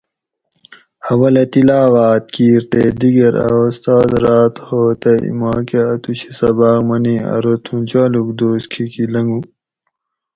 [1.09, 7.81] اولہ تِلاواٞت کِیر تے دِگیر اٞ اُستاد راٞت ہوتئ ماکٞہ اٞتُوشی سباٞق منی ارو تھُوں
[7.89, 9.39] جالُوگ دوس کِھیکی لنگُو